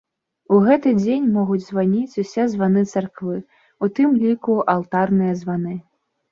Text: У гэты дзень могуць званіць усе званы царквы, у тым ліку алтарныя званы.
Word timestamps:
У 0.55 0.61
гэты 0.67 0.93
дзень 1.01 1.27
могуць 1.35 1.65
званіць 1.67 2.19
усе 2.25 2.47
званы 2.55 2.83
царквы, 2.95 3.37
у 3.85 3.93
тым 3.95 4.19
ліку 4.25 4.59
алтарныя 4.77 5.41
званы. 5.47 5.81